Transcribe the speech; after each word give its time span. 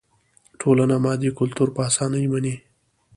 ټولنه 0.59 0.95
مادي 1.05 1.29
کلتور 1.39 1.69
په 1.75 1.81
اسانۍ 1.89 2.25
مني. 2.31 2.55